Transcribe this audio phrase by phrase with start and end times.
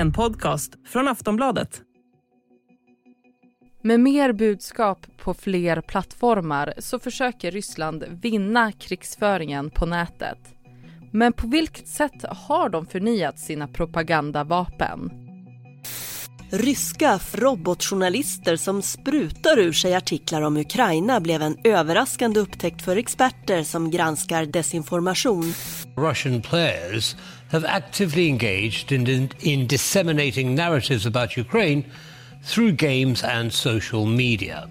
[0.00, 1.82] En podcast från Aftonbladet.
[3.82, 10.38] Med mer budskap på fler plattformar så försöker Ryssland vinna krigsföringen på nätet.
[11.12, 15.10] Men på vilket sätt har de förnyat sina propagandavapen?
[16.52, 23.62] Ryska robotjournalister som sprutar ur sig artiklar om Ukraina blev en överraskande upptäckt för experter
[23.62, 25.54] som granskar desinformation.
[25.96, 27.16] Russian players
[27.50, 31.84] have actively engaged in, in disseminating narratives about Ukraine
[32.44, 34.68] through games and social media.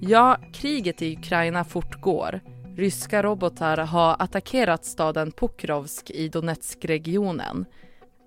[0.00, 2.40] Ja, kriget i Ukraina fortgår.
[2.76, 7.64] Ryska robotar har attackerat staden Pokrovsk i Donetskregionen.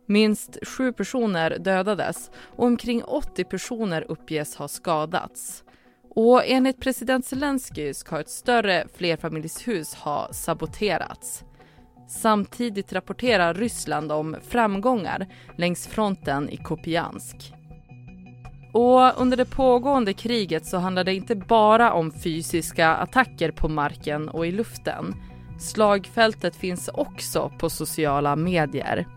[0.07, 5.63] Minst sju personer dödades och omkring 80 personer uppges ha skadats.
[6.15, 11.43] Och enligt president Zelensky ska ett större flerfamiljshus ha saboterats.
[12.09, 17.53] Samtidigt rapporterar Ryssland om framgångar längs fronten i Kupiansk.
[18.73, 24.29] Och under det pågående kriget så handlar det inte bara om fysiska attacker på marken
[24.29, 25.15] och i luften.
[25.59, 29.07] Slagfältet finns också på sociala medier.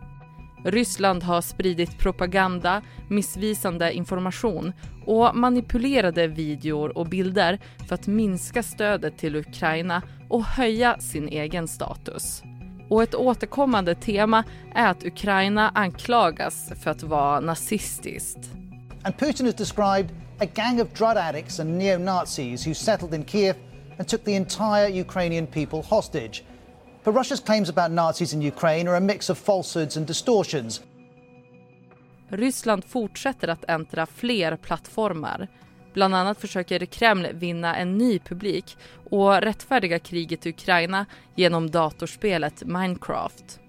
[0.65, 4.73] Ryssland har spridit propaganda, missvisande information
[5.07, 11.69] och manipulerade videor och bilder för att minska stödet till Ukraina och höja sin egen
[11.69, 12.43] status.
[12.93, 18.39] Och ett återkommande tema är att Ukraina anklagas för att vara nazistiskt.
[19.03, 23.57] And Putin has described a gang of drug addicts and neo-Nazis who settled in Kiev
[23.99, 26.45] and took the entire Ukrainian people hostage.
[27.05, 30.83] But Russia's claims about Nazis in Ukraine are a mix of falsehoods and distortions.
[32.29, 35.49] Ryssland fortsätter att äntra fler plattformar.
[35.93, 38.77] Bland annat försöker Kreml vinna en ny publik
[39.11, 43.61] och rättfärdiga kriget i Ukraina genom datorspelet Minecraft.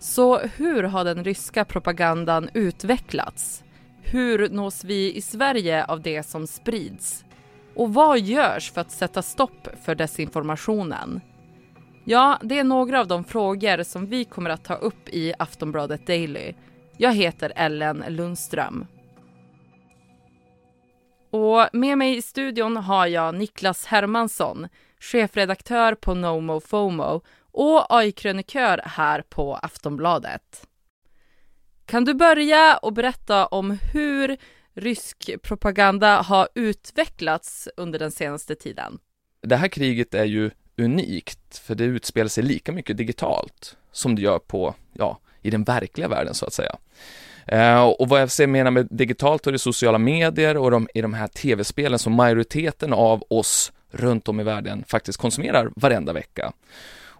[0.00, 3.64] Så hur har den ryska propagandan utvecklats?
[4.02, 7.24] Hur nås vi i Sverige av det som sprids?
[7.74, 11.20] Och vad görs för att sätta stopp för desinformationen?
[12.04, 16.06] Ja, det är några av de frågor som vi kommer att ta upp i Aftonbladet
[16.06, 16.54] Daily.
[16.96, 18.86] Jag heter Ellen Lundström.
[21.30, 24.68] Och med mig i studion har jag Niklas Hermansson,
[25.00, 30.66] chefredaktör på NoMo FOMO och AI-krönikör här på Aftonbladet.
[31.86, 34.36] Kan du börja och berätta om hur
[34.74, 38.98] rysk propaganda har utvecklats under den senaste tiden?
[39.42, 44.22] Det här kriget är ju unikt, för det utspelar sig lika mycket digitalt som det
[44.22, 46.76] gör på, ja, i den verkliga världen så att säga.
[47.48, 51.14] Eh, och vad jag menar med digitalt är det sociala medier och de, i de
[51.14, 56.52] här tv-spelen som majoriteten av oss runt om i världen faktiskt konsumerar varenda vecka.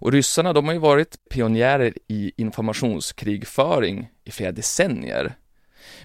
[0.00, 5.34] Och ryssarna, de har ju varit pionjärer i informationskrigföring i flera decennier.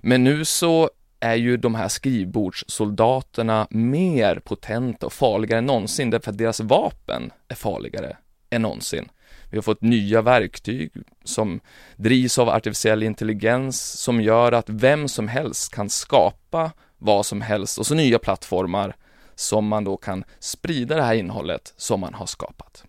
[0.02, 6.32] Men nu så är ju de här skrivbordssoldaterna mer potenta och farligare än någonsin därför
[6.32, 8.18] att deras vapen är farligare
[8.54, 9.10] än någonsin.
[9.50, 10.92] Vi har fått nya verktyg
[11.24, 11.60] som
[11.96, 17.80] drivs av artificiell intelligens som gör att vem som helst kan skapa vad som helst
[17.80, 18.96] och så nya plattformar
[19.36, 22.84] som man då kan sprida det här innehållet som man har skapat.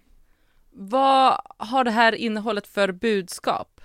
[0.72, 3.80] Vad har det här innehållet för budskap?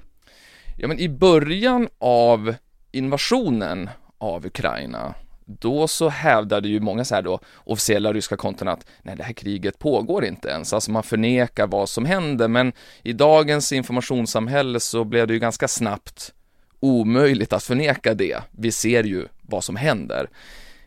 [0.78, 2.56] Ja, men i början av
[2.92, 5.14] invasionen av Ukraina,
[5.50, 9.34] då så hävdade ju många så här då officiella ryska konton att nej, det här
[9.34, 12.74] kriget pågår inte ens, alltså man förnekar vad som händer, men
[13.04, 16.34] i dagens informationssamhälle så blev det ju ganska snabbt
[16.80, 18.42] omöjligt att förneka det.
[18.52, 20.30] Vi ser ju vad som händer.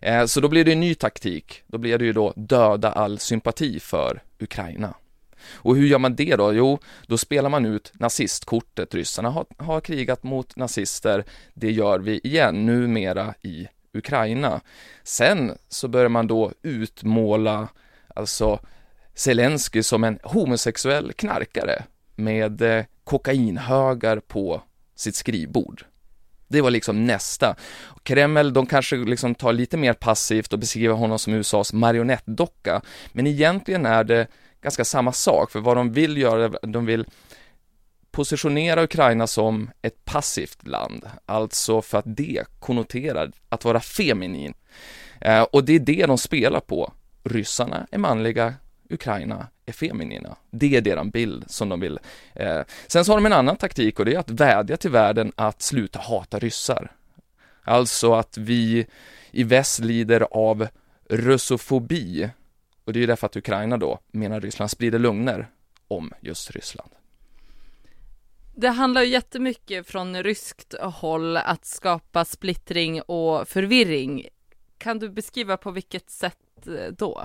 [0.00, 1.62] Eh, så då blir det en ny taktik.
[1.66, 4.94] Då blir det ju då döda all sympati för Ukraina.
[5.52, 6.52] Och hur gör man det då?
[6.52, 8.94] Jo, då spelar man ut nazistkortet.
[8.94, 11.24] Ryssarna har, har krigat mot nazister.
[11.54, 14.60] Det gör vi igen, numera i Ukraina.
[15.02, 17.68] Sen så börjar man då utmåla
[18.14, 18.60] alltså
[19.14, 21.82] Zelensky som en homosexuell knarkare
[22.14, 24.62] med eh, kokainhögar på
[24.94, 25.84] sitt skrivbord.
[26.48, 27.56] Det var liksom nästa.
[28.02, 33.26] Kreml, de kanske liksom tar lite mer passivt och beskriver honom som USAs marionettdocka, men
[33.26, 34.26] egentligen är det
[34.62, 37.06] ganska samma sak, för vad de vill göra, de vill
[38.12, 44.54] positionera Ukraina som ett passivt land, alltså för att det konnoterar att vara feminin.
[45.20, 46.92] Eh, och det är det de spelar på.
[47.24, 48.54] Ryssarna är manliga,
[48.90, 50.36] Ukraina är feminina.
[50.50, 51.98] Det är deras bild som de vill.
[52.34, 52.60] Eh.
[52.86, 55.62] Sen så har de en annan taktik och det är att vädja till världen att
[55.62, 56.92] sluta hata ryssar.
[57.64, 58.86] Alltså att vi
[59.30, 60.68] i väst lider av
[61.08, 62.30] russofobi,
[62.84, 65.48] och det är ju därför att Ukraina då, menar Ryssland, sprider lögner
[65.88, 66.90] om just Ryssland.
[68.54, 74.26] Det handlar ju jättemycket från ryskt håll att skapa splittring och förvirring.
[74.78, 77.24] Kan du beskriva på vilket sätt eh, då?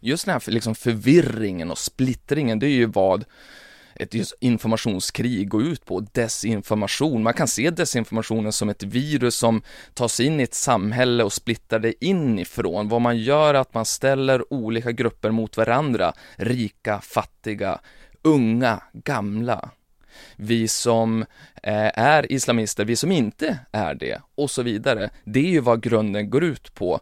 [0.00, 3.24] Just den här liksom förvirringen och splittringen, det är ju vad
[3.94, 7.22] ett informationskrig går ut på, desinformation.
[7.22, 9.62] Man kan se desinformationen som ett virus som
[9.94, 12.88] tar sig in i ett samhälle och splittrar det inifrån.
[12.88, 17.80] Vad man gör är att man ställer olika grupper mot varandra, rika, fattiga,
[18.22, 19.70] unga, gamla.
[20.36, 21.22] Vi som
[21.62, 25.10] eh, är islamister, vi som inte är det och så vidare.
[25.24, 27.00] Det är ju vad grunden går ut på.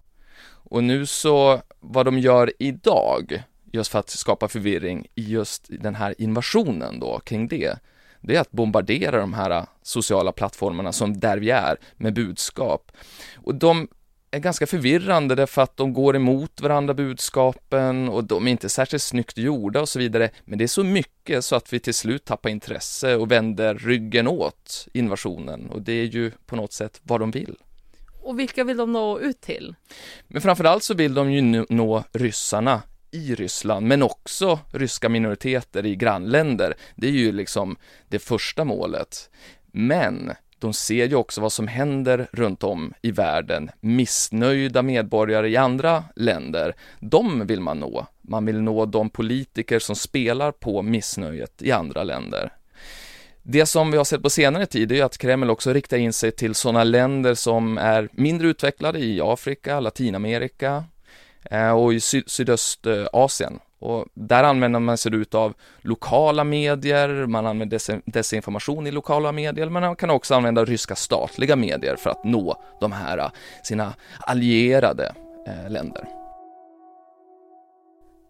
[0.70, 3.42] Och nu så, vad de gör idag,
[3.72, 7.78] just för att skapa förvirring i just den här invasionen då kring det,
[8.20, 12.92] det är att bombardera de här eh, sociala plattformarna som där vi är med budskap.
[13.36, 13.88] Och de
[14.30, 19.02] är ganska förvirrande därför att de går emot varandra budskapen och de är inte särskilt
[19.02, 20.30] snyggt gjorda och så vidare.
[20.44, 24.28] Men det är så mycket så att vi till slut tappar intresse och vänder ryggen
[24.28, 27.56] åt invasionen och det är ju på något sätt vad de vill.
[28.22, 29.75] Och vilka vill de nå ut till?
[30.28, 35.96] Men framförallt så vill de ju nå ryssarna i Ryssland, men också ryska minoriteter i
[35.96, 36.75] grannländer.
[36.96, 37.76] Det är ju liksom
[38.08, 39.30] det första målet.
[39.72, 43.70] Men de ser ju också vad som händer runt om i världen.
[43.81, 48.06] Missnöjda medborgare i andra länder, de vill man nå.
[48.22, 52.52] Man vill nå de politiker som spelar på missnöjet i andra länder.
[53.43, 56.31] Det som vi har sett på senare tid är att Kreml också riktar in sig
[56.32, 60.84] till sådana länder som är mindre utvecklade i Afrika, Latinamerika
[61.50, 63.58] eh, och i syd Sydöstasien.
[63.78, 69.82] Och där använder man sig av lokala medier, man använder desinformation i lokala medier, men
[69.82, 73.30] man kan också använda ryska statliga medier för att nå de här
[73.62, 75.14] sina allierade
[75.46, 76.08] eh, länder.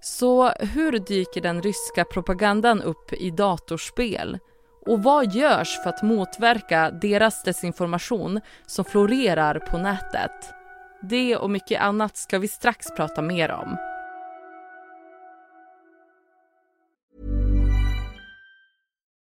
[0.00, 4.38] Så hur dyker den ryska propagandan upp i datorspel?
[4.86, 10.54] Och vad görs för att motverka deras desinformation som florerar på nätet?
[11.02, 13.87] Det och mycket annat ska vi strax prata mer om.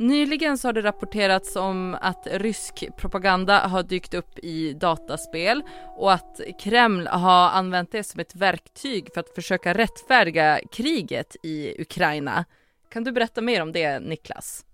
[0.00, 5.62] Nyligen så har det rapporterats om att rysk propaganda har dykt upp i dataspel
[5.96, 11.82] och att Kreml har använt det som ett verktyg för att försöka rättfärdiga kriget i
[11.82, 12.44] Ukraina.
[12.88, 14.64] Kan du berätta mer om det, Niklas?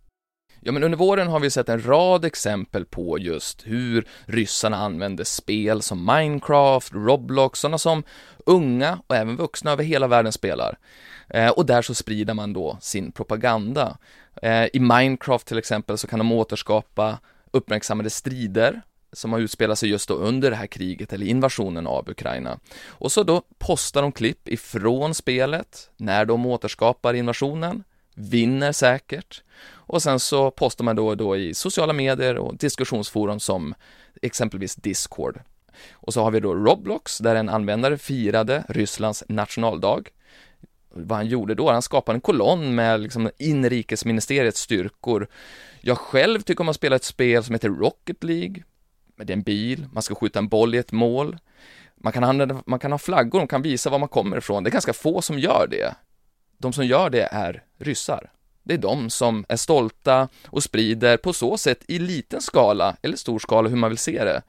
[0.66, 5.25] Ja, men under våren har vi sett en rad exempel på just hur ryssarna använder
[5.25, 8.02] spel som Minecraft, Roblox, sådana som
[8.46, 10.78] unga och även vuxna över hela världen spelar.
[11.28, 13.96] Eh, och där så sprider man då sin propaganda.
[14.43, 17.19] Eh, I Minecraft till exempel så kan de återskapa
[17.50, 18.82] uppmärksammade strider
[19.12, 22.58] som har utspelat sig just då under det här kriget eller invasionen av Ukraina.
[22.87, 27.84] Och så då postar de klipp ifrån spelet när de återskapar invasionen,
[28.14, 33.40] vinner säkert och sen så postar man då och då i sociala medier och diskussionsforum
[33.40, 33.75] som
[34.22, 35.40] exempelvis Discord.
[35.93, 40.09] Och så har vi då Roblox där en användare firade Rysslands nationaldag
[40.94, 45.28] vad han gjorde då, han skapade en kolonn med liksom inrikesministeriets styrkor.
[45.80, 48.62] Jag själv tycker om att spela ett spel som heter Rocket League,
[49.16, 51.38] det är en bil, man ska skjuta en boll i ett mål.
[51.97, 54.64] Man kan, använda, man kan ha flaggor, man kan visa var man kommer ifrån.
[54.64, 55.94] Det är ganska få som gör det.
[56.64, 58.30] De som gör det är ryssar.
[58.62, 63.16] Det är de som är stolta och sprider på så sätt i liten skala, eller
[63.16, 64.42] stor skala, hur man vill se det,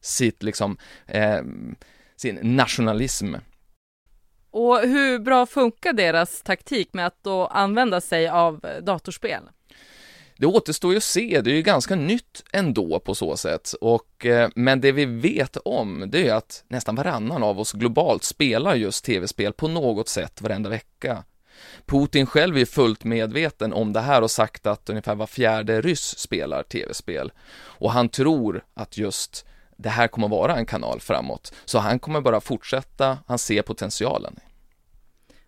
[0.00, 0.76] sitt liksom,
[1.06, 1.40] eh,
[2.16, 3.34] sin nationalism.
[4.50, 9.42] Och hur bra funkar deras taktik med att då använda sig av datorspel?
[10.36, 13.72] Det återstår ju att se, det är ju ganska nytt ändå på så sätt.
[13.80, 18.24] Och, eh, men det vi vet om, det är att nästan varannan av oss globalt
[18.24, 21.24] spelar just tv-spel på något sätt varenda vecka.
[21.86, 26.18] Putin själv är fullt medveten om det här och sagt att ungefär var fjärde ryss
[26.18, 27.32] spelar tv-spel.
[27.60, 31.54] Och han tror att just det här kommer vara en kanal framåt.
[31.64, 34.36] Så han kommer bara fortsätta, han ser potentialen.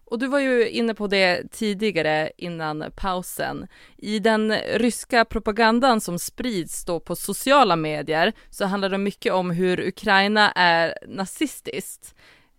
[0.06, 3.66] Och du var ju inne på det tidigare innan pausen.
[3.96, 9.50] I den ryska propagandan som sprids då på sociala medier så handlar det mycket om
[9.50, 12.14] hur Ukraina är nazistiskt.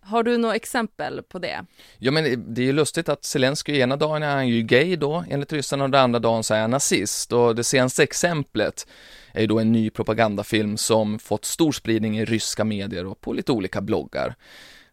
[0.08, 1.66] Har du några exempel på det?
[1.98, 5.26] Ja, men det är ju lustigt att Zelenskyj ena dagen är han ju gay då,
[5.30, 7.34] enligt ryssarna, och den andra dagen så är han nazist.
[7.34, 8.88] Och det senaste exemplet
[9.34, 13.34] är ju då en ny propagandafilm som fått stor spridning i ryska medier och på
[13.34, 14.36] lite olika bloggar.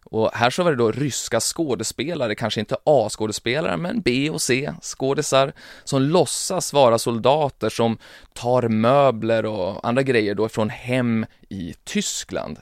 [0.03, 5.53] Och här så var det då ryska skådespelare, kanske inte A-skådespelare, men B och C-skådisar,
[5.83, 7.97] som låtsas vara soldater som
[8.33, 12.59] tar möbler och andra grejer då från hem i Tyskland.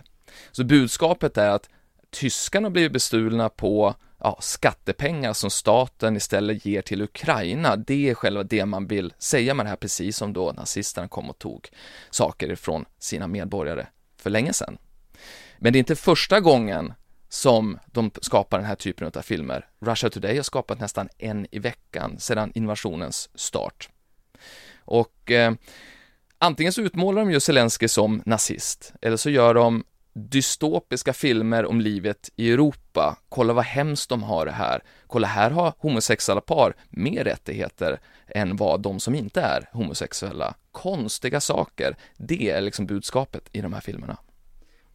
[0.52, 1.70] Så budskapet är att
[2.12, 7.76] tyskarna blivit bestulna på ja, skattepengar som staten istället ger till Ukraina.
[7.76, 11.30] Det är själva det man vill säga med det här, precis som då nazisterna kom
[11.30, 11.70] och tog
[12.10, 13.88] saker ifrån sina medborgare
[14.18, 14.78] för länge sedan.
[15.58, 16.94] Men det är inte första gången
[17.30, 19.68] som de skapar den här typen av filmer.
[19.80, 23.90] Russia Today har skapat nästan en i veckan sedan invasionens start.
[24.80, 25.54] Och eh,
[26.38, 31.82] antingen så utmålar de ju Zelensky som nazist, eller så gör de dystopiska filmer om
[31.82, 33.18] livet i Europa.
[33.30, 34.84] Kolla vad hemskt de har det här.
[35.08, 40.54] Kolla, här har homosexuella par mer rättigheter än vad de som inte är homosexuella.
[40.72, 41.96] Konstiga saker.
[42.18, 44.18] Det är liksom budskapet i de här filmerna.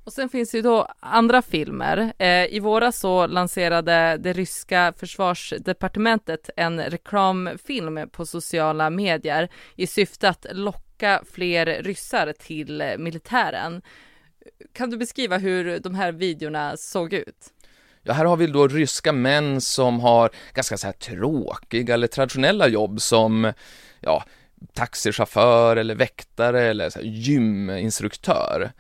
[0.04, 2.12] Och sen finns det ju då andra filmer.
[2.18, 10.28] Eh, I våras så lanserade det ryska försvarsdepartementet en reklamfilm på sociala medier i syfte
[10.28, 13.82] att locka fler ryssar till militären.
[14.72, 17.52] Kan du beskriva hur de här videorna såg ut?
[18.02, 22.68] Ja, här har vi då ryska män som har ganska så här tråkiga eller traditionella
[22.68, 23.52] jobb som,
[24.00, 24.24] ja,
[24.72, 28.72] taxichaufför eller väktare eller så gyminstruktör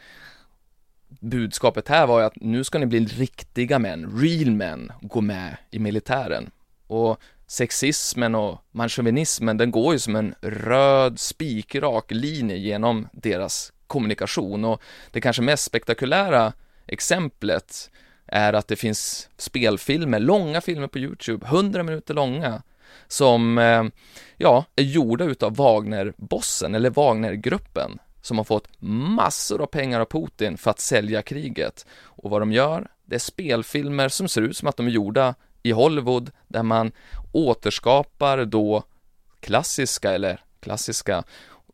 [1.20, 5.56] budskapet här var ju att nu ska ni bli riktiga män, real män, gå med
[5.70, 6.50] i militären.
[6.86, 14.64] Och sexismen och manchauvinismen, den går ju som en röd spikrak linje genom deras kommunikation
[14.64, 16.52] och det kanske mest spektakulära
[16.86, 17.90] exemplet
[18.26, 22.62] är att det finns spelfilmer, långa filmer på Youtube, 100 minuter långa,
[23.08, 23.84] som eh,
[24.36, 30.58] ja, är gjorda utav Wagner-bossen eller Wagner-gruppen som har fått massor av pengar av Putin
[30.58, 31.86] för att sälja kriget.
[32.02, 35.34] Och vad de gör, det är spelfilmer som ser ut som att de är gjorda
[35.62, 36.92] i Hollywood, där man
[37.32, 38.82] återskapar då
[39.40, 41.24] klassiska, eller klassiska,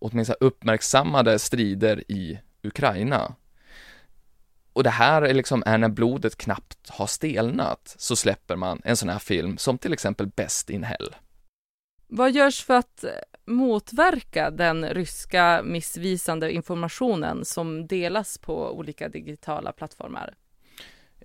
[0.02, 3.34] åtminstone uppmärksammade strider i Ukraina.
[4.72, 8.96] Och det här är liksom, är när blodet knappt har stelnat, så släpper man en
[8.96, 11.14] sån här film som till exempel Best in Hell.
[12.06, 13.10] Vad görs för att eh,
[13.46, 20.34] motverka den ryska missvisande informationen som delas på olika digitala plattformar?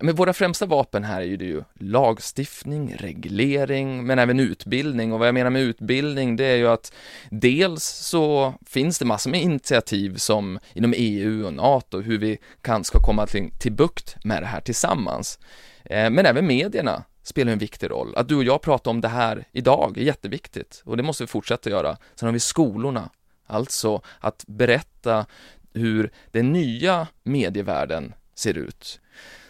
[0.02, 5.14] Men våra främsta vapen här är ju, det ju lagstiftning, reglering, men även utbildning.
[5.14, 6.94] Och vad jag menar med utbildning, det är ju att
[7.30, 12.84] dels så finns det massor med initiativ som inom EU och NATO, hur vi kan,
[12.84, 15.40] ska komma till, till bukt med det här tillsammans.
[15.86, 18.14] Eh, men även medierna spelar en viktig roll.
[18.16, 21.28] Att du och jag pratar om det här idag är jätteviktigt och det måste vi
[21.28, 21.98] fortsätta göra.
[22.16, 23.10] Sen har vi skolorna,
[23.48, 25.26] alltså att berätta
[25.74, 29.00] hur den nya medievärlden ser ut.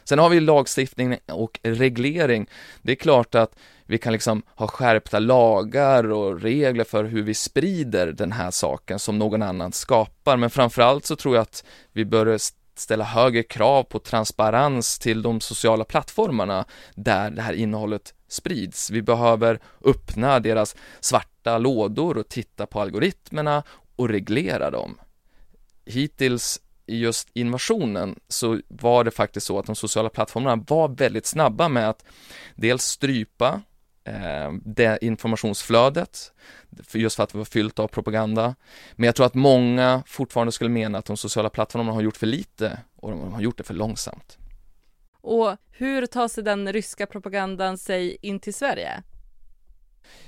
[0.07, 2.49] Sen har vi lagstiftning och reglering.
[2.81, 7.33] Det är klart att vi kan liksom ha skärpta lagar och regler för hur vi
[7.33, 12.05] sprider den här saken som någon annan skapar, men framförallt så tror jag att vi
[12.05, 12.37] bör
[12.75, 18.89] ställa högre krav på transparens till de sociala plattformarna där det här innehållet sprids.
[18.89, 23.63] Vi behöver öppna deras svarta lådor och titta på algoritmerna
[23.95, 24.99] och reglera dem.
[25.85, 31.25] Hittills i just invasionen så var det faktiskt så att de sociala plattformarna var väldigt
[31.25, 32.05] snabba med att
[32.55, 33.61] dels strypa
[34.03, 36.31] eh, det informationsflödet,
[36.93, 38.55] just för att det var fyllt av propaganda.
[38.95, 42.27] Men jag tror att många fortfarande skulle mena att de sociala plattformarna har gjort för
[42.27, 44.37] lite och de har gjort det för långsamt.
[45.21, 49.03] Och hur tar sig den ryska propagandan sig in till Sverige?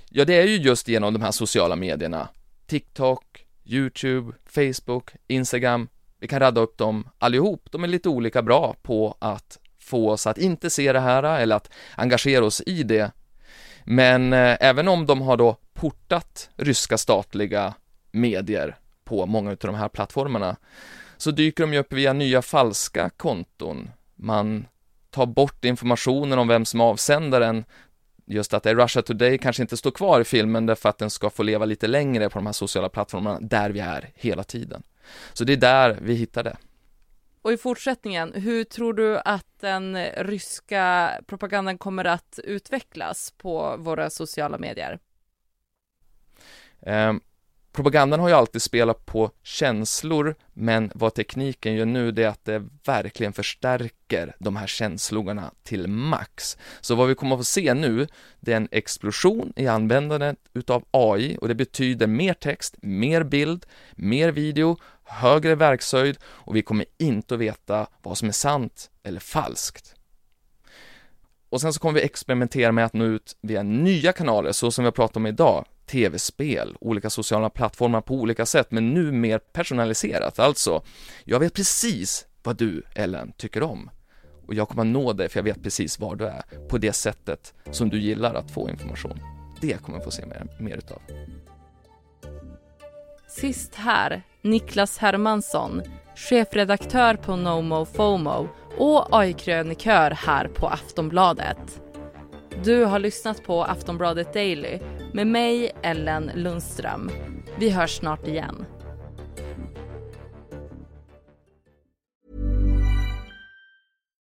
[0.09, 2.29] Ja, det är ju just genom de här sociala medierna.
[2.67, 5.87] TikTok, YouTube, Facebook, Instagram.
[6.19, 7.67] Vi kan radda upp dem allihop.
[7.71, 11.55] De är lite olika bra på att få oss att inte se det här eller
[11.55, 13.11] att engagera oss i det
[13.91, 17.73] men eh, även om de har då portat ryska statliga
[18.11, 20.55] medier på många av de här plattformarna
[21.17, 23.89] så dyker de ju upp via nya falska konton.
[24.15, 24.65] Man
[25.09, 27.65] tar bort informationen om vem som är avsändaren.
[28.25, 31.09] Just att det är Russia Today kanske inte står kvar i filmen därför att den
[31.09, 34.83] ska få leva lite längre på de här sociala plattformarna där vi är hela tiden.
[35.33, 36.57] Så det är där vi hittar det.
[37.41, 44.09] Och i fortsättningen, hur tror du att den ryska propagandan kommer att utvecklas på våra
[44.09, 44.99] sociala medier?
[46.81, 47.13] Eh,
[47.71, 52.45] propagandan har ju alltid spelat på känslor, men vad tekniken gör nu det är att
[52.45, 56.57] det verkligen förstärker de här känslorna till max.
[56.81, 58.07] Så vad vi kommer att få se nu,
[58.39, 63.65] det är en explosion i användandet utav AI och det betyder mer text, mer bild,
[63.95, 64.77] mer video,
[65.09, 69.95] högre verkshöjd och vi kommer inte att veta vad som är sant eller falskt.
[71.49, 74.83] Och sen så kommer vi experimentera med att nå ut via nya kanaler, så som
[74.83, 79.39] vi har pratat om idag, tv-spel, olika sociala plattformar på olika sätt, men nu mer
[79.39, 80.39] personaliserat.
[80.39, 80.83] Alltså,
[81.23, 83.89] jag vet precis vad du, Ellen, tycker om.
[84.47, 87.53] Och jag kommer nå dig, för jag vet precis var du är, på det sättet
[87.71, 89.19] som du gillar att få information.
[89.61, 91.01] Det kommer jag få se mer, mer utav.
[93.29, 95.81] Sist här, Niklas Hermansson,
[96.15, 101.81] chefredaktör på NoMo FOMO och AI-krönikör här på Aftonbladet.
[102.63, 104.79] Du har lyssnat på Aftonbladet Daily
[105.13, 107.11] med mig, Ellen Lundström.
[107.59, 108.65] Vi hörs snart igen.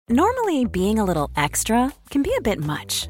[0.10, 3.10] Normally, being a little extra can be a bit much,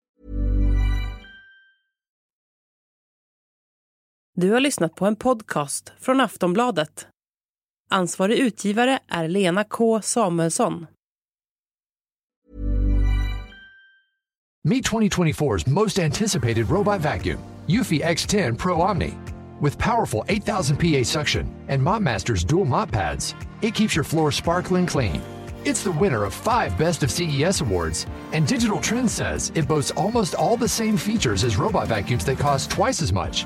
[4.41, 7.07] Du har lyssnat på en podcast från Aftonbladet.
[7.89, 10.87] Ansvarig utgivare är Lena K Samuelsson.
[14.63, 19.13] Meet 2024's most anticipated robot vacuum, Eufy X10 Pro Omni.
[19.61, 24.87] With powerful 8000 PA suction and MopMaster's dual mop pads, it keeps your floor sparkling
[24.87, 25.21] clean.
[25.65, 29.91] It's the winner of five Best of CES awards, and Digital Trends says it boasts
[29.91, 33.45] almost all the same features as robot vacuums that cost twice as much.